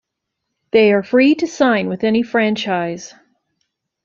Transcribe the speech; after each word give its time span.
They 0.71 0.93
are 0.93 1.03
free 1.03 1.35
to 1.35 1.45
sign 1.47 1.87
with 1.87 2.03
any 2.03 2.23
franchise. 2.23 3.13